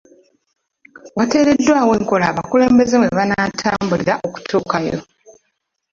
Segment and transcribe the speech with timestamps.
[1.17, 4.97] Wateereddwawo enkola abakulembeze mwe banaatambulira okutuukayo.